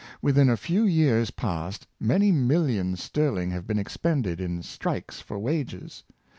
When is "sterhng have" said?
3.07-3.67